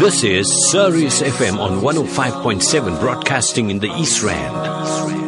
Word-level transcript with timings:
This 0.00 0.24
is 0.24 0.70
Sirius 0.72 1.22
FM 1.22 1.60
on 1.60 1.80
105.7 1.80 2.98
broadcasting 2.98 3.70
in 3.70 3.78
the 3.78 3.86
East 3.96 4.24
Rand. 4.24 5.21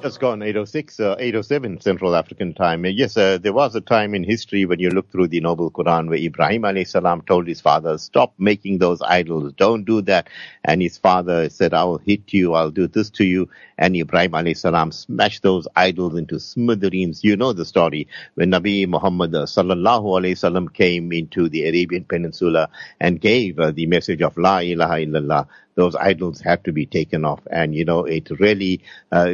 Just 0.00 0.20
gone 0.20 0.42
806, 0.42 1.00
uh, 1.00 1.16
807 1.18 1.80
Central 1.80 2.14
African 2.14 2.54
time. 2.54 2.84
Uh, 2.84 2.88
yes, 2.88 3.16
uh, 3.16 3.36
there 3.36 3.52
was 3.52 3.74
a 3.74 3.80
time 3.80 4.14
in 4.14 4.22
history 4.22 4.64
when 4.64 4.78
you 4.78 4.90
look 4.90 5.10
through 5.10 5.26
the 5.26 5.40
Noble 5.40 5.72
Quran 5.72 6.08
where 6.08 6.18
Ibrahim 6.18 6.62
alayhi 6.62 6.86
salam 6.86 7.20
told 7.22 7.48
his 7.48 7.60
father, 7.60 7.98
stop 7.98 8.32
making 8.38 8.78
those 8.78 9.02
idols. 9.02 9.52
Don't 9.54 9.82
do 9.82 10.00
that. 10.02 10.28
And 10.62 10.80
his 10.80 10.96
father 10.98 11.50
said, 11.50 11.74
I 11.74 11.82
will 11.82 11.98
hit 11.98 12.32
you. 12.32 12.54
I'll 12.54 12.70
do 12.70 12.86
this 12.86 13.10
to 13.10 13.24
you. 13.24 13.50
And 13.76 13.96
Ibrahim 13.96 14.32
alayhi 14.32 14.56
salam 14.56 14.92
smashed 14.92 15.42
those 15.42 15.66
idols 15.74 16.16
into 16.16 16.38
smithereens. 16.38 17.24
You 17.24 17.36
know 17.36 17.52
the 17.52 17.64
story 17.64 18.06
when 18.36 18.52
Nabi 18.52 18.86
Muhammad 18.86 19.34
uh, 19.34 19.46
sallallahu 19.46 20.04
alayhi 20.04 20.38
salam 20.38 20.68
came 20.68 21.12
into 21.12 21.48
the 21.48 21.66
Arabian 21.66 22.04
Peninsula 22.04 22.68
and 23.00 23.20
gave 23.20 23.58
uh, 23.58 23.72
the 23.72 23.86
message 23.86 24.22
of 24.22 24.38
La 24.38 24.58
ilaha 24.58 24.94
illallah 25.04 25.48
those 25.78 25.94
idols 25.94 26.40
had 26.40 26.64
to 26.64 26.72
be 26.72 26.86
taken 26.86 27.24
off. 27.24 27.40
And, 27.52 27.72
you 27.72 27.84
know, 27.84 28.04
it 28.04 28.28
really 28.40 28.82
uh, 29.12 29.30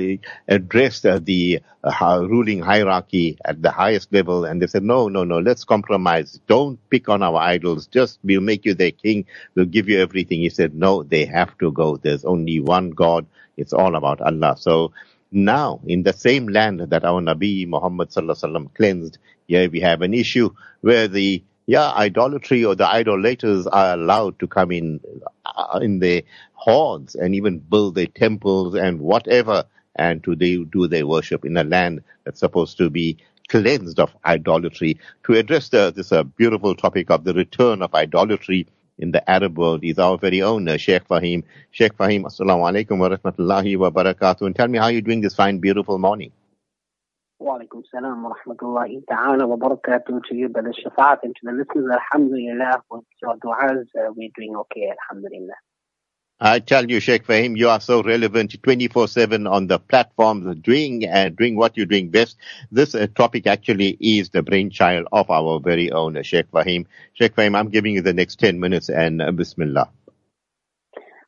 addressed 0.47 1.07
uh, 1.07 1.19
the 1.19 1.61
uh, 1.83 2.21
ruling 2.29 2.61
hierarchy 2.61 3.39
at 3.43 3.63
the 3.63 3.71
highest 3.71 4.13
level. 4.13 4.45
And 4.45 4.61
they 4.61 4.67
said, 4.67 4.83
no, 4.83 5.09
no, 5.09 5.25
no, 5.25 5.39
let's 5.39 5.65
compromise. 5.65 6.39
Don't 6.47 6.79
pick 6.91 7.09
on 7.09 7.23
our 7.23 7.39
idols. 7.39 7.87
Just 7.87 8.19
we'll 8.23 8.43
make 8.43 8.67
you 8.67 8.75
their 8.75 8.91
king. 8.91 9.25
We'll 9.55 9.65
give 9.65 9.89
you 9.89 9.99
everything. 10.03 10.41
He 10.41 10.51
said, 10.51 10.75
no, 10.75 11.03
they 11.03 11.25
have 11.25 11.57
to 11.59 11.73
go. 11.73 11.97
There's 11.97 12.27
only 12.27 12.61
one 12.61 12.91
God. 12.91 13.25
It's 13.57 13.73
all 13.73 13.97
about 13.97 14.21
Allah. 14.21 14.57
So, 14.59 14.93
now, 15.33 15.81
in 15.87 16.03
the 16.03 16.13
same 16.13 16.47
land 16.49 16.81
that 16.81 17.05
our 17.05 17.23
Nabi 17.23 17.67
Muhammad 17.67 18.11
cleansed, 18.75 19.19
here 19.47 19.71
we 19.71 19.81
have 19.81 20.03
an 20.03 20.13
issue 20.13 20.51
where 20.83 21.09
the 21.09 21.43
yeah, 21.67 21.93
idolatry 21.93 22.65
or 22.65 22.75
the 22.75 22.87
idolaters 22.87 23.67
are 23.67 23.95
allowed 23.95 24.39
to 24.41 24.47
come 24.47 24.71
in 24.71 25.01
uh, 25.47 25.79
in 25.83 25.99
their 25.99 26.23
hordes 26.53 27.15
and 27.15 27.35
even 27.35 27.59
build 27.59 27.95
their 27.95 28.07
temples 28.07 28.75
and 28.75 29.01
whatever, 29.01 29.65
and 29.97 30.23
to 30.25 30.35
they 30.35 30.57
do 30.57 30.89
their 30.89 31.07
worship 31.07 31.45
in 31.45 31.57
a 31.57 31.65
land 31.65 32.03
that's 32.25 32.41
supposed 32.41 32.77
to 32.79 32.91
be 32.91 33.19
cleansed 33.49 33.99
of 33.99 34.15
idolatry. 34.25 34.99
To 35.25 35.35
address 35.35 35.69
the, 35.69 35.93
this 35.95 36.13
uh, 36.13 36.23
beautiful 36.23 36.75
topic 36.75 37.11
of 37.11 37.25
the 37.25 37.35
return 37.35 37.83
of 37.83 37.95
idolatry 37.95 38.67
in 38.99 39.11
the 39.13 39.29
Arab 39.31 39.59
world 39.59 39.85
is 39.85 39.99
our 39.99 40.19
very 40.19 40.43
own 40.43 40.69
uh, 40.69 40.77
Sheikh 40.77 41.07
Faheem. 41.09 41.45
Sheikh 41.71 41.97
Faheem, 41.97 42.25
assalamu 42.25 42.63
alaikum 42.71 42.99
wa 42.99 43.09
rahmatullahi 43.09 43.77
wa 43.79 43.91
barakatuh. 43.91 44.43
And 44.43 44.57
tell 44.57 44.69
me 44.69 44.79
how 44.79 44.89
you're 44.89 45.01
doing 45.01 45.21
this 45.21 45.35
fine, 45.35 45.59
beautiful 45.59 45.99
morning. 45.99 46.33
Walaikum 47.43 47.83
salam 47.91 48.23
wa 48.23 48.33
rahmatullahi 48.33 49.03
ta'ala 49.09 49.47
wa 49.47 49.57
to 49.57 50.35
you, 50.35 50.49
Brother 50.49 50.73
Shafat, 50.73 51.19
and 51.25 51.35
to 51.35 51.41
the 51.43 51.53
listeners. 51.53 51.91
Alhamdulillah, 51.91 52.83
with 52.89 53.05
your 53.21 53.37
du'as, 53.37 53.87
uh, 53.99 54.13
we're 54.15 54.31
doing 54.37 54.55
okay, 54.57 54.93
Alhamdulillah. 55.03 55.55
I 56.41 56.61
tell 56.61 56.89
you, 56.89 57.01
Sheikh 57.01 57.27
Faheem, 57.27 57.57
you 57.57 57.69
are 57.71 57.81
so 57.81 58.03
relevant 58.03 58.61
24-7 58.63 59.51
on 59.51 59.67
the 59.67 59.81
platforms, 59.81 60.57
doing, 60.63 61.09
uh, 61.09 61.31
doing 61.31 61.57
what 61.57 61.77
you're 61.77 61.87
doing 61.87 62.11
best. 62.11 62.37
This 62.71 62.95
uh, 62.95 63.09
topic 63.15 63.49
actually 63.49 63.97
is 64.01 64.31
the 64.31 64.43
brainchild 64.43 65.09
of 65.11 65.29
our 65.29 65.59
very 65.59 65.91
own 65.91 66.23
Sheikh 66.23 66.51
Faheem. 66.53 66.87
Sheikh 67.15 67.35
Faheem, 67.35 67.59
I'm 67.59 67.71
giving 67.71 67.95
you 67.95 68.03
the 68.03 68.13
next 68.13 68.39
10 68.39 68.61
minutes 68.61 68.89
and 68.91 69.21
uh, 69.21 69.33
Bismillah. 69.33 69.91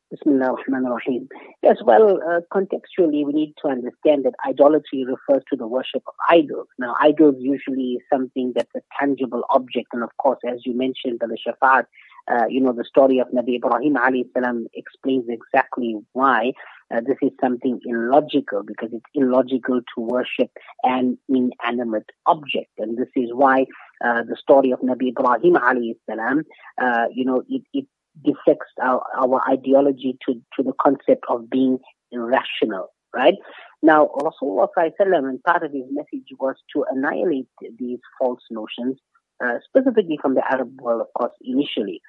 Bismillah 0.09 0.51
ar-Rahman 0.51 0.85
ar-Rahim. 0.85 1.27
Yes, 1.61 1.77
well, 1.83 2.19
uh, 2.29 2.39
contextually, 2.53 3.25
we 3.25 3.33
need 3.33 3.53
to 3.61 3.67
understand 3.67 4.23
that 4.23 4.35
idolatry 4.47 5.05
refers 5.05 5.43
to 5.49 5.57
the 5.57 5.67
worship 5.67 6.01
of 6.07 6.13
idols. 6.29 6.67
Now, 6.79 6.95
idols 7.01 7.35
usually 7.39 7.95
is 7.97 8.01
something 8.11 8.53
that's 8.55 8.71
a 8.75 8.79
tangible 8.97 9.43
object, 9.49 9.89
and 9.91 10.03
of 10.03 10.15
course, 10.17 10.39
as 10.47 10.59
you 10.65 10.77
mentioned, 10.77 11.19
the 11.19 11.37
Shafat, 11.45 11.87
uh, 12.31 12.45
you 12.47 12.61
know, 12.61 12.71
the 12.71 12.85
story 12.85 13.19
of 13.19 13.27
Nabi 13.29 13.57
Ibrahim 13.57 13.95
alayhi 13.95 14.31
salam 14.33 14.67
explains 14.73 15.25
exactly 15.27 15.97
why 16.13 16.53
uh, 16.89 17.01
this 17.01 17.17
is 17.21 17.31
something 17.41 17.81
illogical, 17.85 18.63
because 18.63 18.89
it's 18.93 19.05
illogical 19.13 19.81
to 19.93 20.01
worship 20.01 20.51
an 20.83 21.17
inanimate 21.27 22.09
object. 22.25 22.71
And 22.77 22.97
this 22.97 23.09
is 23.15 23.29
why 23.33 23.65
uh, 24.05 24.23
the 24.23 24.37
story 24.41 24.71
of 24.71 24.79
Nabi 24.79 25.09
Ibrahim 25.09 25.55
alayhi 25.55 25.97
salam, 26.09 26.43
uh, 26.81 27.07
you 27.13 27.25
know, 27.25 27.43
it, 27.49 27.63
it 27.73 27.85
deflects 28.23 28.71
our, 28.81 29.03
our 29.17 29.41
ideology 29.49 30.17
to, 30.25 30.33
to 30.55 30.63
the 30.63 30.73
concept 30.81 31.25
of 31.29 31.49
being 31.49 31.79
irrational, 32.11 32.89
right? 33.15 33.35
Now, 33.81 34.09
Rasulullah 34.17 34.67
and 34.99 35.43
part 35.43 35.63
of 35.63 35.71
his 35.71 35.83
message 35.91 36.27
was 36.39 36.55
to 36.73 36.85
annihilate 36.89 37.47
these 37.77 37.99
false 38.19 38.41
notions, 38.49 38.97
uh, 39.43 39.59
specifically 39.67 40.17
from 40.21 40.35
the 40.35 40.43
Arab 40.51 40.79
world, 40.81 41.01
of 41.01 41.07
course, 41.13 41.33
initially. 41.41 42.01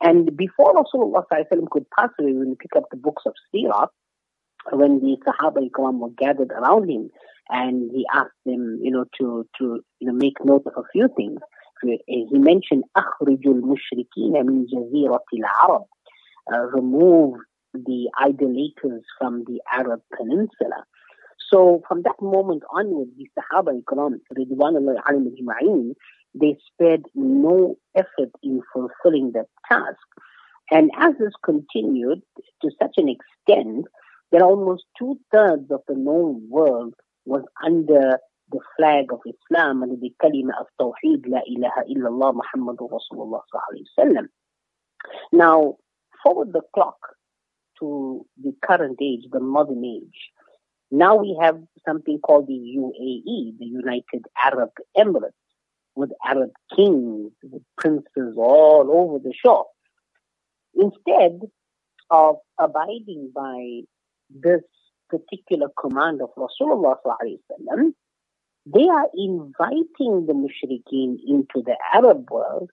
And 0.00 0.36
before 0.36 0.74
Rasulullah 0.74 1.24
could 1.70 1.86
pass 1.98 2.10
away, 2.20 2.32
when 2.32 2.50
we 2.50 2.54
pick 2.54 2.76
up 2.76 2.84
the 2.90 2.96
books 2.96 3.24
of 3.26 3.34
Sirah, 3.52 3.88
when 4.70 5.00
the 5.00 5.16
Sahaba 5.26 5.68
Ikram 5.68 5.98
were 5.98 6.10
gathered 6.10 6.52
around 6.52 6.88
him, 6.88 7.10
and 7.50 7.90
he 7.92 8.06
asked 8.12 8.30
them, 8.44 8.78
you 8.82 8.90
know, 8.90 9.06
to, 9.18 9.46
to, 9.58 9.80
you 10.00 10.06
know, 10.06 10.12
make 10.12 10.44
note 10.44 10.64
of 10.66 10.74
a 10.76 10.86
few 10.92 11.08
things 11.16 11.40
he 11.81 12.37
mentioned 12.37 12.83
أخرج 12.95 13.47
المشركين 13.47 14.45
من 14.45 14.65
جزيرة 14.65 15.23
العرب 15.33 15.85
uh, 16.51 16.65
remove 16.73 17.35
the 17.73 18.09
idolaters 18.21 19.03
from 19.17 19.43
the 19.45 19.59
Arab 19.71 20.01
Peninsula. 20.15 20.85
So 21.51 21.81
from 21.87 22.03
that 22.03 22.21
moment 22.21 22.63
onward, 22.73 23.09
the 23.17 23.29
Sahaba 23.37 23.79
Ikram, 23.81 24.19
Ridwanullah 24.35 25.95
they 26.35 26.57
spared 26.71 27.03
no 27.13 27.77
effort 27.95 28.31
in 28.41 28.61
fulfilling 28.73 29.33
that 29.33 29.47
task. 29.71 29.99
And 30.71 30.89
as 30.97 31.13
this 31.19 31.33
continued 31.43 32.21
to 32.61 32.71
such 32.81 32.95
an 32.97 33.09
extent 33.09 33.85
that 34.31 34.41
almost 34.41 34.83
two 34.97 35.19
thirds 35.31 35.69
of 35.69 35.81
the 35.87 35.95
known 35.95 36.47
world 36.49 36.95
was 37.25 37.43
under 37.63 38.17
the 38.50 38.60
flag 38.76 39.12
of 39.12 39.20
Islam 39.26 39.82
and 39.82 40.00
the 40.00 40.12
kalima 40.22 40.52
of 40.60 40.66
Tawheed, 40.80 41.24
La 41.26 41.40
ilaha 41.46 41.82
illallah 41.88 42.40
Muhammadur 42.40 42.88
Rasulullah 42.90 43.42
sallallahu 43.52 44.28
Now, 45.32 45.76
forward 46.22 46.52
the 46.52 46.62
clock 46.74 46.98
to 47.80 48.26
the 48.42 48.54
current 48.64 48.98
age, 49.02 49.24
the 49.30 49.40
modern 49.40 49.84
age. 49.84 50.30
Now 50.90 51.16
we 51.16 51.38
have 51.40 51.60
something 51.86 52.18
called 52.18 52.46
the 52.46 52.54
UAE, 52.54 53.58
the 53.58 53.66
United 53.66 54.24
Arab 54.42 54.70
Emirates, 54.96 55.32
with 55.94 56.10
Arab 56.26 56.50
kings, 56.74 57.32
with 57.42 57.62
princes 57.76 58.34
all 58.36 58.88
over 58.90 59.18
the 59.18 59.34
shore. 59.34 59.66
Instead 60.74 61.40
of 62.10 62.36
abiding 62.58 63.30
by 63.34 63.80
this 64.30 64.62
particular 65.10 65.68
command 65.78 66.22
of 66.22 66.30
Rasulullah 66.36 66.96
sallallahu 67.04 67.92
they 68.66 68.88
are 68.88 69.08
inviting 69.14 70.26
the 70.26 70.34
mushrikeen 70.34 71.18
into 71.26 71.62
the 71.64 71.76
Arab 71.94 72.30
world 72.30 72.70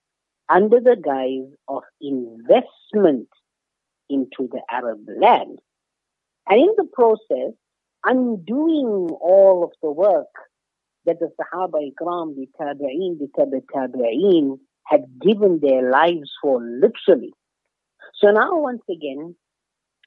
under 0.48 0.80
the 0.80 0.96
guise 0.96 1.52
of 1.68 1.82
investment 2.00 3.28
into 4.08 4.48
the 4.50 4.60
Arab 4.70 5.00
land. 5.20 5.58
And 6.48 6.60
in 6.60 6.74
the 6.76 6.88
process, 6.92 7.54
undoing 8.04 9.08
all 9.20 9.64
of 9.64 9.70
the 9.82 9.90
work 9.90 10.26
that 11.06 11.18
the 11.18 11.30
Sahaba 11.40 11.78
Ikram, 11.90 12.36
the 12.36 12.48
Tabi'een, 12.60 13.18
the 13.18 13.28
Tabi 13.36 13.60
Tabi'een 13.74 14.58
had 14.84 15.04
given 15.20 15.60
their 15.60 15.90
lives 15.90 16.30
for 16.40 16.62
literally. 16.62 17.32
So 18.14 18.30
now 18.30 18.58
once 18.58 18.82
again, 18.90 19.34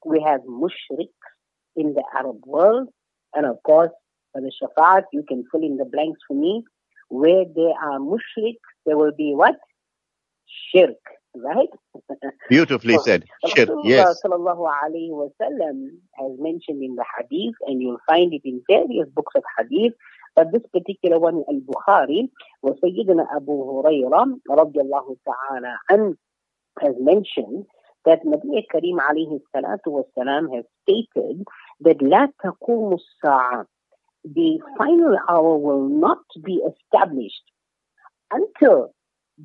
we 0.04 0.22
have 0.26 0.40
mushriks 0.42 1.08
in 1.76 1.94
the 1.94 2.04
Arab 2.16 2.42
world, 2.46 2.88
and 3.34 3.46
of 3.46 3.62
course, 3.62 3.90
for 4.31 4.41
the 4.41 4.51
Shafat, 4.61 5.03
you 5.13 5.23
can 5.27 5.45
fill 5.51 5.63
in 5.63 5.77
the 5.77 5.85
blanks 5.85 6.19
for 6.27 6.35
me. 6.35 6.63
Where 7.09 7.45
there 7.45 7.73
are 7.81 7.99
mushrik, 7.99 8.57
there 8.85 8.97
will 8.97 9.13
be 9.15 9.33
what? 9.35 9.55
Shirk, 10.73 10.97
right? 11.35 11.69
Beautifully 12.49 12.95
so, 12.95 13.03
said. 13.03 13.25
Shirk, 13.47 13.69
yes. 13.83 14.21
Sallallahu 14.25 14.67
alayhi 14.83 15.11
wa 15.11 15.27
sallam 15.41 15.89
has 16.17 16.31
mentioned 16.39 16.83
in 16.83 16.95
the 16.95 17.05
hadith, 17.17 17.55
and 17.67 17.81
you'll 17.81 18.01
find 18.07 18.33
it 18.33 18.41
in 18.43 18.61
various 18.67 19.07
books 19.13 19.33
of 19.35 19.43
hadith, 19.57 19.93
but 20.35 20.51
this 20.51 20.63
particular 20.73 21.19
one, 21.19 21.43
Al-Bukhari, 21.47 22.29
was 22.61 22.77
Sayyidina 22.83 23.25
Abu 23.35 23.53
Hurairah, 23.53 24.39
radiallahu 24.49 25.17
ta'ala, 25.25 25.77
and 25.89 26.17
has 26.81 26.95
mentioned 26.99 27.65
that 28.05 28.25
Nabi 28.25 28.65
Kareem 28.73 28.97
alayhi 28.99 29.39
salatu 29.55 30.03
wasalam 30.03 30.53
has 30.55 30.65
stated 30.83 31.43
that 31.81 31.97
لا 31.99 32.31
تقوم 32.43 32.93
الساعة 32.93 33.65
the 34.24 34.58
final 34.76 35.16
hour 35.28 35.56
will 35.56 35.88
not 35.88 36.18
be 36.44 36.60
established 36.70 37.42
until 38.30 38.94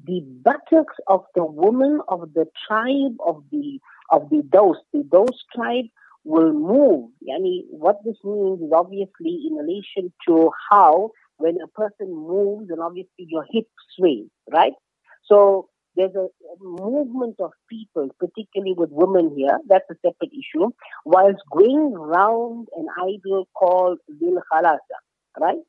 the 0.05 0.21
buttocks 0.43 0.95
of 1.07 1.23
the 1.35 1.45
woman 1.45 2.01
of 2.07 2.33
the 2.33 2.45
tribe 2.67 3.15
of 3.25 3.43
the 3.51 3.79
of 4.11 4.29
the 4.29 4.43
Dos, 4.49 4.77
the 4.93 5.03
Dos 5.03 5.43
tribe 5.55 5.85
will 6.23 6.53
move. 6.53 7.09
Yani 7.27 7.61
what 7.69 7.97
this 8.03 8.17
means 8.23 8.61
is 8.61 8.71
obviously 8.73 9.47
in 9.47 9.55
relation 9.55 10.11
to 10.27 10.51
how 10.69 11.11
when 11.37 11.57
a 11.63 11.67
person 11.67 12.13
moves 12.13 12.69
and 12.69 12.81
obviously 12.81 13.25
your 13.27 13.45
hips 13.49 13.69
sways, 13.95 14.27
right? 14.51 14.73
So 15.25 15.69
there's 15.95 16.15
a 16.15 16.27
movement 16.61 17.35
of 17.39 17.51
people, 17.69 18.09
particularly 18.19 18.73
with 18.77 18.89
women 18.91 19.33
here. 19.35 19.57
That's 19.67 19.89
a 19.89 19.95
separate 19.95 20.31
issue. 20.33 20.71
Whilst 21.05 21.41
going 21.51 21.93
round 21.93 22.67
an 22.75 22.87
idol 23.01 23.47
called 23.53 23.99
Zil 24.19 24.41
Khalasa, 24.51 24.79
right? 25.39 25.59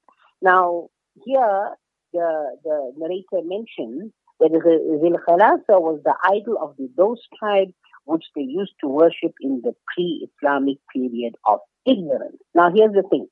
Now, 0.43 0.89
here, 1.25 1.71
the, 2.13 2.57
the 2.65 2.93
narrator 2.97 3.47
mentions 3.47 4.13
that 4.41 4.51
Zil 4.51 5.19
Khalasa 5.27 5.81
was 5.81 6.01
the 6.05 6.15
idol 6.25 6.59
of 6.61 6.77
the, 6.77 6.91
those 6.97 7.21
tribes 7.39 7.73
which 8.05 8.25
they 8.35 8.43
used 8.43 8.75
to 8.81 8.89
worship 8.89 9.33
in 9.41 9.63
the 9.65 9.75
pre-Islamic 9.95 10.79
period 10.93 11.35
of 11.45 11.61
ignorance. 11.85 12.39
Now, 12.55 12.71
here's 12.75 12.93
the 12.93 13.03
thing. 13.09 13.27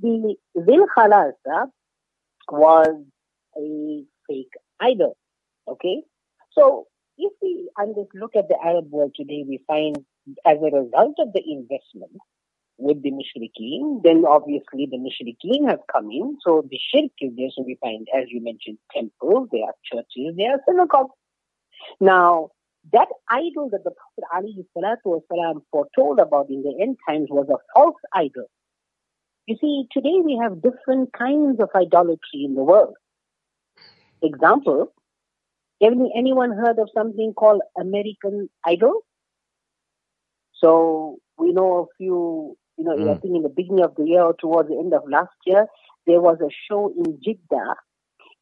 The 0.00 0.34
Zil 0.56 0.86
Khalasa 0.96 1.66
was 2.50 3.04
a 3.56 4.04
fake 4.28 4.52
idol, 4.80 5.16
okay? 5.68 6.02
So 6.51 6.87
if 7.17 7.33
we 7.41 7.69
just 7.95 8.15
look 8.15 8.35
at 8.35 8.47
the 8.47 8.57
Arab 8.63 8.91
world 8.91 9.13
today, 9.15 9.43
we 9.47 9.63
find 9.67 9.97
as 10.45 10.57
a 10.57 10.75
result 10.75 11.15
of 11.19 11.33
the 11.33 11.43
investment 11.45 12.17
with 12.77 13.01
the 13.01 13.11
Mushrikeen, 13.11 14.03
then 14.03 14.23
obviously 14.27 14.87
the 14.89 14.97
Mushrikeen 14.97 15.69
have 15.69 15.79
come 15.91 16.11
in. 16.11 16.37
So 16.45 16.67
the 16.69 16.79
shirk 16.93 17.11
is 17.19 17.35
there. 17.35 17.49
So 17.55 17.63
we 17.63 17.77
find, 17.81 18.07
as 18.15 18.25
you 18.29 18.43
mentioned, 18.43 18.77
temples, 18.93 19.49
there 19.51 19.63
are 19.63 19.73
churches, 19.83 20.35
there 20.37 20.51
are 20.51 20.61
synagogues. 20.67 21.13
Now, 21.99 22.49
that 22.93 23.07
idol 23.29 23.69
that 23.71 23.83
the 23.83 23.91
Prophet 23.91 24.23
Ali 24.33 24.65
والسلام, 25.05 25.61
foretold 25.71 26.19
about 26.19 26.49
in 26.49 26.63
the 26.63 26.77
end 26.81 26.97
times 27.07 27.27
was 27.29 27.47
a 27.49 27.57
false 27.73 27.99
idol. 28.13 28.45
You 29.45 29.57
see, 29.59 29.87
today 29.91 30.21
we 30.23 30.39
have 30.41 30.61
different 30.61 31.13
kinds 31.13 31.59
of 31.59 31.69
idolatry 31.75 32.43
in 32.45 32.55
the 32.55 32.63
world. 32.63 32.95
Example, 34.21 34.93
any, 35.82 36.12
anyone 36.16 36.52
heard 36.52 36.78
of 36.78 36.88
something 36.94 37.32
called 37.34 37.62
American 37.78 38.48
Idol? 38.66 39.00
So 40.62 41.18
we 41.38 41.52
know 41.52 41.84
a 41.84 41.96
few, 41.96 42.56
you 42.76 42.84
know, 42.84 42.96
mm. 42.96 43.10
I 43.10 43.18
think 43.18 43.36
in 43.36 43.42
the 43.42 43.48
beginning 43.48 43.84
of 43.84 43.94
the 43.96 44.04
year 44.04 44.22
or 44.22 44.34
towards 44.34 44.68
the 44.68 44.78
end 44.78 44.94
of 44.94 45.02
last 45.10 45.34
year, 45.44 45.66
there 46.06 46.20
was 46.20 46.38
a 46.40 46.50
show 46.68 46.92
in 46.96 47.18
Jeddah 47.24 47.74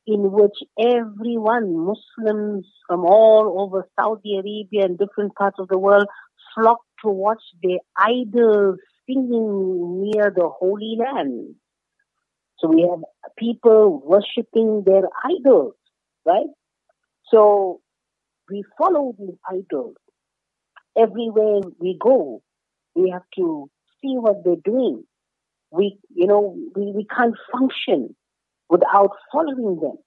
in 0.06 0.32
which 0.32 0.56
everyone, 0.78 1.76
Muslims 1.76 2.66
from 2.87 3.04
all 3.04 3.56
over 3.60 3.87
Saudi 3.98 4.37
Arabia 4.37 4.84
and 4.84 4.98
different 4.98 5.34
parts 5.34 5.56
of 5.58 5.69
the 5.69 5.78
world, 5.78 6.06
flocked 6.54 6.87
to 7.04 7.10
watch 7.10 7.42
their 7.62 7.78
idols 7.96 8.78
singing 9.06 10.02
near 10.02 10.32
the 10.34 10.48
Holy 10.48 10.98
Land. 10.98 11.54
So 12.58 12.69
we 12.69 12.82
have 12.82 13.00
people 13.38 14.02
worshipping 14.04 14.82
their 14.84 15.04
idols, 15.25 15.75
right? 16.26 16.46
So 17.31 17.81
we 18.50 18.65
follow 18.79 19.15
these 19.19 19.37
idols. 19.49 19.97
Everywhere 20.99 21.61
we 21.79 21.97
go, 22.00 22.43
we 22.94 23.11
have 23.11 23.23
to 23.37 23.71
see 24.00 24.17
what 24.17 24.44
they're 24.44 24.56
doing. 24.65 25.05
We, 25.71 25.99
you 26.15 26.27
know, 26.27 26.56
we, 26.75 26.93
we 26.93 27.06
can't 27.06 27.37
function 27.53 28.17
without 28.69 29.12
following 29.32 29.79
them. 29.81 29.99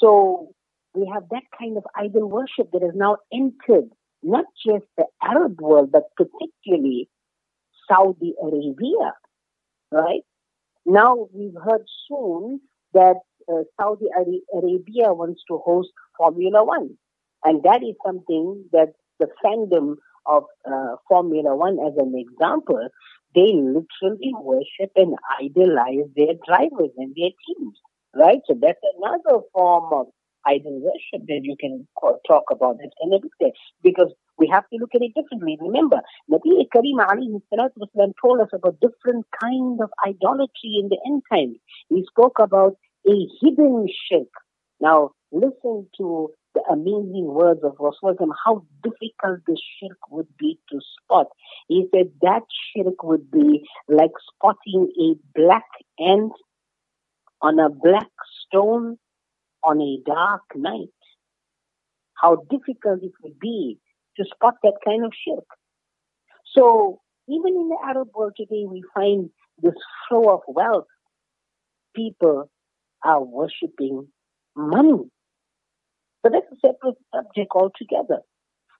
So 0.00 0.54
we 0.94 1.10
have 1.12 1.24
that 1.30 1.42
kind 1.58 1.76
of 1.76 1.84
idol 1.94 2.28
worship 2.28 2.70
that 2.72 2.82
has 2.82 2.94
now 2.94 3.18
entered 3.32 3.90
not 4.22 4.46
just 4.66 4.84
the 4.96 5.04
Arab 5.22 5.60
world, 5.60 5.92
but 5.92 6.04
particularly 6.16 7.08
Saudi 7.88 8.34
Arabia, 8.42 9.12
right? 9.92 10.22
Now 10.86 11.28
we've 11.32 11.56
heard 11.62 11.84
soon 12.08 12.60
that 12.94 13.16
uh, 13.50 13.62
Saudi 13.80 14.06
Arabia 14.54 15.12
wants 15.12 15.42
to 15.48 15.58
host 15.58 15.88
Formula 16.16 16.64
One. 16.64 16.96
And 17.44 17.62
that 17.62 17.82
is 17.82 17.94
something 18.04 18.64
that 18.72 18.92
the 19.18 19.28
fandom 19.44 19.96
of 20.26 20.44
uh, 20.66 20.96
Formula 21.08 21.56
One, 21.56 21.78
as 21.78 21.94
an 21.96 22.14
example, 22.16 22.88
they 23.34 23.52
literally 23.52 24.32
worship 24.40 24.92
and 24.96 25.14
idolize 25.40 26.08
their 26.16 26.34
drivers 26.46 26.90
and 26.96 27.14
their 27.16 27.30
teams, 27.46 27.78
right? 28.16 28.40
So 28.46 28.54
that's 28.60 28.80
another 28.96 29.40
form 29.52 29.92
of 29.92 30.06
idol 30.46 30.80
worship 30.80 31.26
that 31.26 31.40
you 31.42 31.56
can 31.58 31.86
talk 32.26 32.44
about. 32.50 32.78
that 32.78 33.22
be 33.22 33.28
there 33.40 33.50
because 33.82 34.12
we 34.38 34.48
have 34.52 34.64
to 34.72 34.78
look 34.78 34.94
at 34.94 35.02
it 35.02 35.12
differently. 35.14 35.58
Remember, 35.60 36.00
Nabi 36.30 36.66
Kareem 36.74 37.40
told 38.22 38.40
us 38.40 38.48
about 38.52 38.80
different 38.80 39.26
kind 39.40 39.80
of 39.82 39.90
idolatry 40.06 40.78
in 40.80 40.88
the 40.88 40.98
end 41.06 41.22
times. 41.30 41.58
He 41.88 42.04
spoke 42.08 42.38
about 42.38 42.76
a 43.08 43.28
hidden 43.40 43.86
shirk. 44.08 44.28
Now, 44.80 45.10
listen 45.32 45.88
to 45.98 46.30
the 46.54 46.62
amazing 46.70 47.26
words 47.26 47.60
of 47.62 47.76
Rasulullah, 47.76 48.34
how 48.44 48.64
difficult 48.82 49.40
the 49.46 49.56
shirk 49.80 49.98
would 50.10 50.28
be 50.38 50.58
to 50.70 50.80
spot. 51.02 51.26
He 51.68 51.86
said 51.94 52.10
that 52.22 52.42
shirk 52.74 53.02
would 53.02 53.30
be 53.30 53.64
like 53.88 54.12
spotting 54.34 54.90
a 55.00 55.38
black 55.38 55.66
ant 55.98 56.32
on 57.40 57.58
a 57.58 57.68
black 57.68 58.10
stone 58.46 58.98
on 59.62 59.80
a 59.80 59.98
dark 60.06 60.42
night. 60.54 60.88
How 62.14 62.36
difficult 62.50 63.02
it 63.02 63.12
would 63.22 63.38
be 63.38 63.78
to 64.16 64.24
spot 64.24 64.54
that 64.62 64.74
kind 64.84 65.04
of 65.04 65.12
shirk. 65.26 65.44
So 66.56 67.00
even 67.28 67.54
in 67.54 67.68
the 67.68 67.78
Arab 67.84 68.08
world 68.14 68.32
today, 68.36 68.64
we 68.66 68.82
find 68.94 69.30
this 69.62 69.74
flow 70.08 70.34
of 70.34 70.40
wealth. 70.48 70.86
People 71.94 72.50
are 73.04 73.22
worshipping 73.22 74.08
money. 74.56 75.10
But 76.22 76.32
that's 76.32 76.46
a 76.52 76.56
separate 76.66 76.96
subject 77.14 77.52
altogether. 77.54 78.20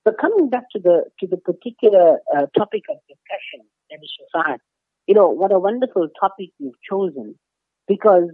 But 0.05 0.19
coming 0.19 0.49
back 0.49 0.65
to 0.73 0.79
the 0.79 1.05
to 1.21 1.27
the 1.27 1.37
particular 1.37 2.19
uh, 2.35 2.47
topic 2.57 2.83
of 2.91 2.97
discussion, 3.09 3.67
Shafat, 3.93 4.59
you 5.07 5.15
know 5.15 5.29
what 5.29 5.53
a 5.53 5.59
wonderful 5.59 6.09
topic 6.21 6.51
you've 6.59 6.81
chosen, 6.89 7.39
because 7.87 8.31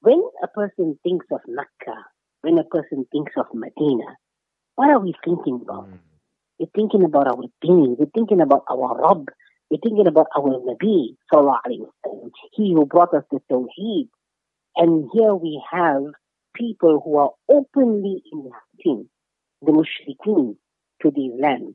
when 0.00 0.22
a 0.42 0.48
person 0.48 0.98
thinks 1.02 1.26
of 1.30 1.40
Mecca, 1.46 1.96
when 2.42 2.58
a 2.58 2.64
person 2.64 3.06
thinks 3.12 3.32
of 3.36 3.46
Medina, 3.52 4.16
what 4.76 4.90
are 4.90 5.00
we 5.00 5.14
thinking 5.24 5.60
about? 5.62 5.88
Mm. 5.88 5.98
We're 6.58 6.66
thinking 6.74 7.04
about 7.04 7.26
our 7.26 7.44
deen. 7.62 7.96
We're 7.98 8.10
thinking 8.14 8.40
about 8.40 8.64
our 8.70 9.00
Rabb. 9.00 9.28
We're 9.70 9.80
thinking 9.82 10.06
about 10.06 10.26
our 10.36 10.60
Nabi, 10.60 11.16
sallallahu 11.32 11.90
He 12.52 12.72
who 12.72 12.86
brought 12.86 13.14
us 13.14 13.24
the 13.30 13.40
Tawheed. 13.50 14.08
And 14.76 15.08
here 15.12 15.34
we 15.34 15.62
have 15.72 16.02
people 16.54 17.00
who 17.04 17.18
are 17.18 17.32
openly 17.48 18.22
inviting 18.32 19.08
the 19.62 19.72
mushrikeen 19.72 20.56
to 21.02 21.10
these 21.14 21.32
lands, 21.40 21.74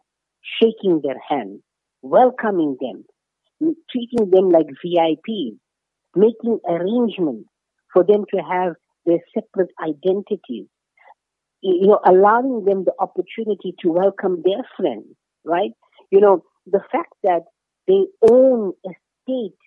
shaking 0.62 1.02
their 1.04 1.20
hands, 1.30 1.62
welcoming 2.02 2.78
them, 2.80 3.06
treating 3.92 4.30
them 4.30 4.50
like 4.50 4.68
VIPs, 4.84 5.58
making 6.16 6.60
arrangements 6.68 7.50
for 7.92 8.04
them 8.04 8.26
to 8.34 8.42
have 8.42 8.74
their 9.06 9.20
separate 9.34 9.72
identities, 9.84 10.68
you 11.62 11.88
know, 11.88 12.00
allowing 12.06 12.66
them 12.66 12.86
the 12.86 12.94
opportunity 13.00 13.74
to 13.82 13.90
welcome 13.90 14.42
their 14.44 14.64
friends, 14.78 15.16
right? 15.44 15.72
You 16.12 16.22
know, 16.22 16.44
the 16.66 16.82
fact 16.92 17.14
that 17.24 17.44
they 17.88 18.06
own 18.30 18.74
a 18.86 18.90
state 19.24 19.58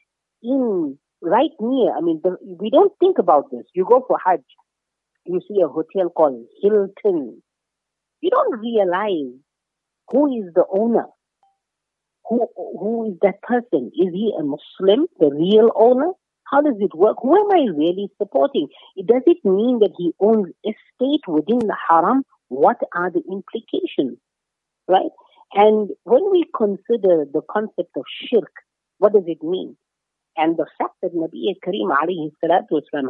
in 0.42 0.98
right 1.22 1.50
near, 1.60 1.96
I 1.96 2.00
mean, 2.00 2.20
the, 2.22 2.36
we 2.60 2.70
don't 2.70 2.92
think 3.00 3.18
about 3.18 3.50
this. 3.50 3.64
You 3.74 3.84
go 3.88 4.04
for 4.06 4.18
Hajj, 4.24 4.42
you 5.24 5.40
see 5.48 5.60
a 5.62 5.68
hotel 5.68 6.10
called 6.10 6.44
Hilton. 6.62 7.42
You 8.20 8.30
don't 8.30 8.60
realize 8.60 9.38
who 10.10 10.40
is 10.40 10.52
the 10.54 10.64
owner. 10.70 11.06
Who, 12.28 12.46
who 12.56 13.10
is 13.12 13.18
that 13.22 13.40
person? 13.42 13.90
Is 13.94 14.12
he 14.12 14.32
a 14.38 14.42
Muslim, 14.42 15.06
the 15.18 15.30
real 15.30 15.70
owner? 15.74 16.12
How 16.50 16.60
does 16.62 16.76
it 16.78 16.94
work? 16.94 17.16
Who 17.22 17.36
am 17.36 17.50
I 17.52 17.70
really 17.74 18.08
supporting? 18.18 18.68
Does 18.96 19.22
it 19.26 19.38
mean 19.44 19.80
that 19.80 19.92
he 19.96 20.12
owns 20.20 20.48
a 20.66 20.74
state 20.94 21.20
within 21.26 21.58
the 21.58 21.76
haram? 21.88 22.24
What 22.48 22.78
are 22.94 23.10
the 23.10 23.22
implications? 23.30 24.18
Right? 24.86 25.10
And 25.54 25.90
when 26.04 26.30
we 26.30 26.44
consider 26.56 27.26
the 27.30 27.42
concept 27.50 27.96
of 27.96 28.04
shirk, 28.08 28.52
what 28.98 29.12
does 29.12 29.24
it 29.26 29.42
mean? 29.42 29.76
And 30.40 30.56
the 30.56 30.66
fact 30.78 30.94
that 31.02 31.12
Nabi 31.16 31.56
Kareem 31.66 31.90
alayhi 31.90 32.30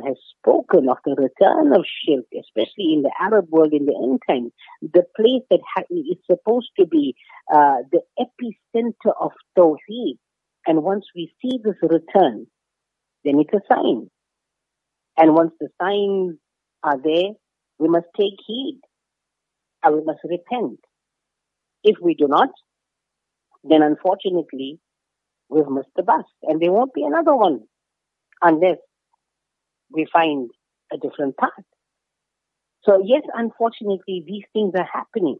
has 0.06 0.16
spoken 0.38 0.88
of 0.88 0.96
the 1.04 1.14
return 1.14 1.76
of 1.76 1.84
shirk, 1.84 2.24
especially 2.32 2.94
in 2.94 3.02
the 3.02 3.12
Arab 3.20 3.50
world 3.50 3.74
in 3.74 3.84
the 3.84 3.94
end 3.94 4.22
time, 4.26 4.50
the 4.80 5.04
place 5.14 5.42
that 5.50 5.60
ha- 5.76 5.84
is 5.90 6.16
supposed 6.24 6.70
to 6.78 6.86
be 6.86 7.14
uh, 7.52 7.82
the 7.92 8.00
epicenter 8.18 9.12
of 9.20 9.32
Tawheed. 9.58 10.16
And 10.66 10.82
once 10.82 11.04
we 11.14 11.30
see 11.42 11.58
this 11.62 11.76
return, 11.82 12.46
then 13.26 13.40
it's 13.40 13.52
a 13.52 13.60
sign. 13.68 14.08
And 15.18 15.34
once 15.34 15.52
the 15.60 15.68
signs 15.78 16.38
are 16.82 16.96
there, 16.96 17.32
we 17.78 17.88
must 17.88 18.06
take 18.18 18.38
heed 18.46 18.80
and 19.82 19.96
we 19.96 20.02
must 20.02 20.20
repent. 20.24 20.80
If 21.84 21.96
we 22.02 22.14
do 22.14 22.26
not, 22.26 22.48
then 23.64 23.82
unfortunately, 23.82 24.80
we've 25.48 25.68
missed 25.68 25.88
the 25.96 26.02
bus. 26.02 26.24
And 26.42 26.60
there 26.60 26.72
won't 26.72 26.94
be 26.94 27.04
another 27.04 27.34
one 27.34 27.60
unless 28.42 28.78
we 29.90 30.06
find 30.12 30.50
a 30.92 30.96
different 30.96 31.36
path. 31.36 31.50
So 32.82 33.02
yes, 33.04 33.22
unfortunately, 33.34 34.24
these 34.26 34.44
things 34.52 34.72
are 34.76 34.88
happening. 34.92 35.38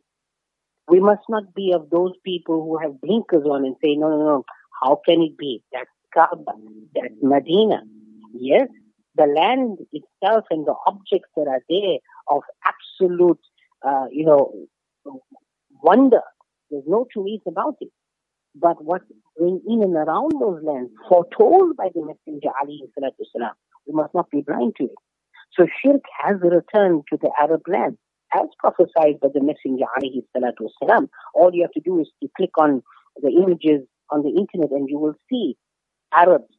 We 0.89 1.01
must 1.01 1.23
not 1.29 1.55
be 1.55 1.73
of 1.75 1.91
those 1.91 2.13
people 2.25 2.63
who 2.63 2.79
have 2.79 3.01
blinkers 3.01 3.45
on 3.45 3.65
and 3.65 3.77
say, 3.83 3.95
no, 3.95 4.09
no, 4.09 4.19
no, 4.19 4.45
how 4.83 5.01
can 5.07 5.23
it 5.23 5.37
be? 5.37 5.63
That's 5.73 5.89
Kaaba, 6.15 6.53
that's 6.95 7.15
Medina. 7.23 7.83
Yes, 8.33 8.69
the 9.15 9.27
land 9.27 9.79
itself 9.93 10.45
and 10.51 10.67
the 10.67 10.75
objects 10.87 11.29
that 11.37 11.47
are 11.47 11.63
there 11.69 11.99
of 12.31 12.43
absolute, 12.65 13.41
uh, 13.87 14.07
you 14.11 14.25
know, 14.25 14.53
wonder. 15.83 16.23
There's 16.71 16.85
no 16.87 17.07
two 17.13 17.23
ways 17.23 17.41
about 17.47 17.77
it. 17.81 17.91
But 18.55 18.83
what's 18.83 19.05
going 19.39 19.61
in 19.69 19.83
and 19.83 19.95
around 19.95 20.33
those 20.41 20.63
lands, 20.63 20.91
foretold 21.09 21.77
by 21.77 21.89
the 21.95 22.01
Messenger 22.01 22.51
Ali 22.61 22.83
salam, 22.97 23.53
we 23.87 23.95
must 23.95 24.15
not 24.15 24.31
be 24.31 24.43
blind 24.43 24.75
to 24.77 24.85
it. 24.85 24.99
So 25.53 25.67
shirk 25.83 26.03
has 26.25 26.37
returned 26.41 27.05
to 27.11 27.19
the 27.21 27.31
Arab 27.41 27.63
land, 27.69 27.99
as 28.35 28.47
prophesied 28.59 29.21
by 29.21 29.29
the 29.33 29.41
Messenger 29.41 29.87
alayhi 29.99 30.23
salatu 30.37 30.69
wasalam. 30.69 31.09
All 31.35 31.51
you 31.53 31.63
have 31.63 31.73
to 31.73 31.81
do 31.81 32.01
is 32.01 32.09
to 32.23 32.29
click 32.37 32.51
on 32.59 32.83
the 33.23 33.31
images 33.31 33.87
on 34.11 34.23
the 34.23 34.31
internet 34.31 34.71
and 34.71 34.89
you 34.89 34.99
will 34.99 35.15
see 35.31 35.57
Arabs 36.13 36.53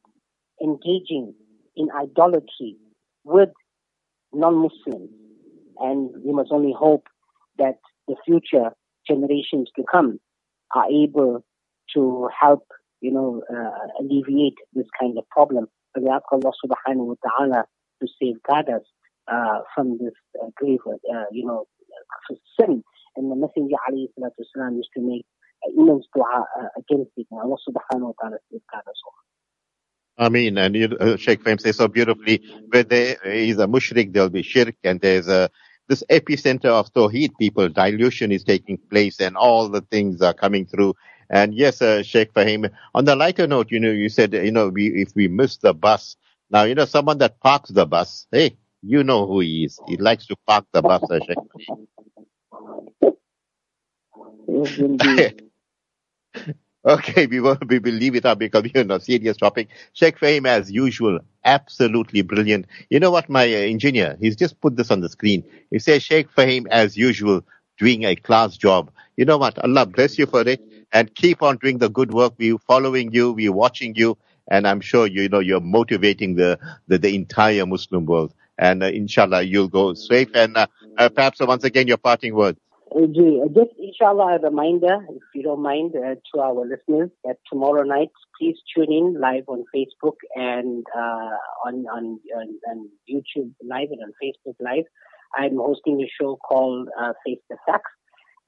engaging 0.61 1.33
in 1.75 1.87
idolatry 1.91 2.77
with 3.23 3.49
non-Muslims. 4.33 5.09
And 5.79 6.09
we 6.23 6.33
must 6.33 6.51
only 6.51 6.73
hope 6.77 7.07
that 7.57 7.75
the 8.07 8.15
future 8.25 8.71
generations 9.07 9.69
to 9.75 9.83
come 9.89 10.19
are 10.75 10.87
able 10.91 11.43
to 11.95 12.29
help, 12.39 12.65
you 13.01 13.11
know, 13.11 13.41
uh, 13.51 14.03
alleviate 14.03 14.57
this 14.73 14.87
kind 14.99 15.17
of 15.17 15.27
problem. 15.29 15.67
But 15.93 16.03
we 16.03 16.09
ask 16.09 16.23
Allah 16.31 16.51
subhanahu 16.63 17.05
wa 17.05 17.15
ta'ala 17.23 17.65
to 18.01 18.07
safeguard 18.21 18.69
us 18.69 18.83
uh, 19.31 19.59
from 19.73 19.97
this 19.97 20.13
uh, 20.41 20.47
grave, 20.55 20.79
uh, 20.87 21.25
you 21.31 21.45
know, 21.45 21.65
sin. 22.59 22.83
And 23.15 23.31
the 23.31 23.35
Messenger 23.35 23.75
alayhi 23.89 24.07
salatu 24.17 24.41
wasalam 24.41 24.75
used 24.77 24.89
to 24.95 25.01
make 25.01 25.25
uh, 25.65 25.71
immense 25.81 26.05
dua 26.15 26.45
uh, 26.59 26.67
against 26.77 27.11
it. 27.17 27.27
And 27.31 27.41
Allah 27.41 27.57
subhanahu 27.67 28.13
wa 28.13 28.13
ta'ala 28.21 28.37
safeguard 28.51 28.87
us 28.87 29.01
all. 29.05 29.13
I 30.25 30.29
mean, 30.29 30.57
and 30.57 30.75
you, 30.75 30.97
uh, 30.99 31.15
Sheikh 31.15 31.43
Faheem 31.43 31.61
says 31.61 31.77
so 31.77 31.87
beautifully, 31.87 32.43
where 32.69 32.83
there 32.83 33.15
is 33.23 33.57
a 33.57 33.67
mushrik, 33.67 34.13
there'll 34.13 34.29
be 34.29 34.43
shirk, 34.43 34.75
and 34.83 34.99
there's 34.99 35.29
a 35.29 35.49
this 35.87 36.03
epicenter 36.09 36.65
of 36.65 36.93
Tawheed 36.93 37.31
people, 37.39 37.67
dilution 37.67 38.31
is 38.31 38.43
taking 38.43 38.77
place, 38.91 39.19
and 39.19 39.35
all 39.35 39.69
the 39.69 39.81
things 39.81 40.21
are 40.21 40.35
coming 40.35 40.67
through. 40.67 40.93
And 41.29 41.53
yes, 41.53 41.81
uh, 41.81 42.03
Sheikh 42.03 42.33
Faheem, 42.33 42.69
on 42.95 43.05
the 43.05 43.15
lighter 43.15 43.47
note, 43.47 43.71
you 43.71 43.79
know, 43.79 43.91
you 43.91 44.09
said, 44.09 44.33
you 44.33 44.51
know, 44.51 44.69
we, 44.69 44.87
if 45.01 45.15
we 45.15 45.27
miss 45.27 45.57
the 45.57 45.73
bus, 45.73 46.17
now, 46.49 46.63
you 46.63 46.75
know, 46.75 46.85
someone 46.85 47.19
that 47.19 47.39
parks 47.39 47.69
the 47.69 47.85
bus, 47.85 48.27
hey, 48.31 48.57
you 48.81 49.03
know 49.03 49.27
who 49.27 49.41
he 49.41 49.65
is. 49.65 49.79
He 49.87 49.97
likes 49.97 50.25
to 50.27 50.35
park 50.47 50.65
the 50.73 50.81
bus, 50.81 51.09
uh, 51.11 51.19
Sheikh. 51.19 51.37
Okay, 56.85 57.27
we 57.27 57.41
will, 57.41 57.57
we 57.67 57.79
will 57.79 57.93
leave 57.93 58.15
it 58.15 58.25
up 58.25 58.39
because 58.39 58.63
we're 58.63 58.81
on 58.81 58.91
a 58.91 58.99
serious 59.01 59.35
topic. 59.35 59.67
Sheikh 59.93 60.17
Faheem, 60.17 60.47
as 60.47 60.71
usual, 60.71 61.19
absolutely 61.43 62.21
brilliant. 62.21 62.67
You 62.89 63.01
know 63.01 63.11
what, 63.11 63.29
my 63.29 63.43
uh, 63.43 63.57
engineer, 63.57 64.17
he's 64.21 64.37
just 64.37 64.59
put 64.61 64.77
this 64.77 64.89
on 64.89 65.01
the 65.01 65.09
screen. 65.09 65.43
He 65.71 65.79
says, 65.79 66.03
Sheikh 66.03 66.29
Faheem, 66.33 66.67
as 66.71 66.95
usual, 66.95 67.41
doing 67.77 68.05
a 68.05 68.15
class 68.15 68.55
job. 68.55 68.91
You 69.17 69.25
know 69.25 69.37
what, 69.37 69.59
Allah 69.59 69.85
bless 69.85 70.17
you 70.17 70.25
for 70.25 70.41
it 70.47 70.61
and 70.91 71.13
keep 71.15 71.41
on 71.41 71.57
doing 71.57 71.77
the 71.77 71.89
good 71.89 72.13
work. 72.13 72.33
We're 72.37 72.57
following 72.57 73.11
you, 73.13 73.31
we're 73.31 73.51
watching 73.51 73.95
you, 73.95 74.17
and 74.49 74.67
I'm 74.67 74.81
sure 74.81 75.07
you 75.07 75.29
know 75.29 75.39
you're 75.39 75.61
motivating 75.61 76.35
the, 76.35 76.59
the, 76.87 76.97
the 76.97 77.15
entire 77.15 77.65
Muslim 77.65 78.05
world. 78.05 78.33
And 78.57 78.83
uh, 78.83 78.87
inshallah, 78.87 79.43
you'll 79.43 79.69
go 79.69 79.93
safe. 79.93 80.29
And 80.33 80.57
uh, 80.57 80.67
uh, 80.97 81.09
perhaps 81.09 81.39
once 81.39 81.63
again, 81.63 81.87
your 81.87 81.97
parting 81.97 82.35
words. 82.35 82.59
Uh, 82.93 83.05
just 83.05 83.69
inshallah 83.77 84.37
a 84.37 84.39
reminder, 84.39 85.05
if 85.09 85.21
you 85.35 85.43
don't 85.43 85.61
mind, 85.61 85.93
uh, 85.95 86.15
to 86.33 86.41
our 86.41 86.65
listeners 86.65 87.11
that 87.23 87.37
tomorrow 87.47 87.83
night, 87.83 88.09
please 88.39 88.57
tune 88.75 88.91
in 88.91 89.19
live 89.21 89.43
on 89.47 89.63
Facebook 89.73 90.15
and 90.35 90.85
uh, 90.95 91.35
on, 91.65 91.85
on, 91.85 92.19
on 92.35 92.59
on 92.71 92.89
YouTube 93.07 93.51
live 93.63 93.89
and 93.91 94.01
on 94.01 94.11
Facebook 94.21 94.55
live. 94.59 94.85
I'm 95.37 95.57
hosting 95.57 96.01
a 96.01 96.09
show 96.19 96.37
called 96.37 96.89
uh, 96.99 97.13
Face 97.23 97.39
the 97.49 97.57
Facts. 97.67 97.91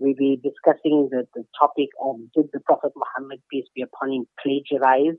We'll 0.01 0.15
be 0.17 0.41
discussing 0.41 1.09
the, 1.11 1.27
the 1.35 1.45
topic 1.59 1.89
of 2.01 2.15
did 2.33 2.49
the 2.53 2.59
Prophet 2.59 2.91
Muhammad, 2.97 3.39
peace 3.51 3.67
be 3.75 3.83
upon 3.83 4.11
him, 4.11 4.25
plagiarize 4.41 5.13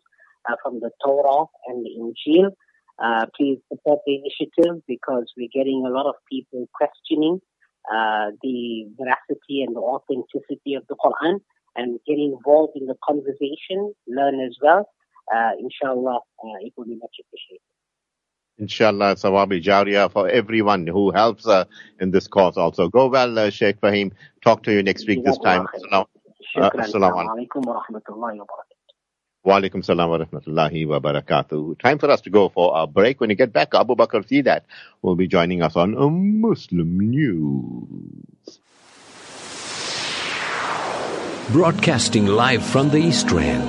uh, 0.50 0.56
from 0.60 0.80
the 0.80 0.90
Torah 1.04 1.46
and 1.68 1.86
the 1.86 1.92
Injil. 2.02 2.50
Uh, 2.98 3.26
please 3.38 3.58
support 3.72 4.00
the 4.04 4.16
initiative 4.16 4.82
because 4.88 5.30
we're 5.36 5.54
getting 5.54 5.84
a 5.86 5.88
lot 5.88 6.06
of 6.06 6.16
people 6.28 6.68
questioning 6.74 7.38
uh, 7.94 8.34
the 8.42 8.90
veracity 8.98 9.62
and 9.62 9.76
the 9.76 9.80
authenticity 9.80 10.74
of 10.74 10.82
the 10.88 10.96
Quran 10.98 11.38
and 11.76 12.00
get 12.04 12.18
involved 12.18 12.72
in 12.74 12.86
the 12.86 12.96
conversation, 13.06 13.94
learn 14.08 14.40
as 14.40 14.56
well. 14.60 14.90
Uh, 15.32 15.52
inshallah, 15.60 16.18
uh, 16.42 16.58
it 16.60 16.72
will 16.76 16.86
be 16.86 16.96
much 16.96 17.14
appreciated. 17.22 17.71
Inshallah, 18.58 19.16
Sawabi 19.16 19.62
Jariya 19.62 20.12
for 20.12 20.28
everyone 20.28 20.86
who 20.86 21.10
helps 21.10 21.46
uh, 21.46 21.64
in 22.00 22.10
this 22.10 22.28
cause 22.28 22.56
also. 22.56 22.88
Go 22.88 23.08
well, 23.08 23.38
uh, 23.38 23.50
Sheikh 23.50 23.80
Faheem. 23.80 24.12
Talk 24.44 24.62
to 24.64 24.72
you 24.72 24.82
next 24.82 25.06
week 25.06 25.24
this 25.24 25.38
time. 25.38 25.66
Assalamu 26.56 27.24
alaikum 27.26 27.64
wa 27.64 27.82
rahmatullahi 27.82 28.38
wa 28.38 28.44
barakatuh. 28.44 28.72
Wa 29.44 29.60
alaikum 29.60 29.84
salam 29.84 30.10
wa 30.10 30.18
rahmatullahi 30.18 30.86
wa 30.86 31.00
barakatuh. 31.00 31.78
Time 31.78 31.98
for 31.98 32.10
us 32.10 32.20
to 32.20 32.30
go 32.30 32.50
for 32.50 32.72
a 32.80 32.86
break. 32.86 33.20
When 33.20 33.30
you 33.30 33.36
get 33.36 33.52
back, 33.52 33.74
Abu 33.74 33.96
Bakr 33.96 34.22
Sidat 34.24 34.60
will 35.00 35.16
be 35.16 35.26
joining 35.26 35.62
us 35.62 35.74
on 35.74 36.40
Muslim 36.40 37.00
News. 37.00 38.58
Broadcasting 41.50 42.26
live 42.26 42.64
from 42.64 42.90
the 42.90 42.98
East 42.98 43.30
Rand. 43.30 43.68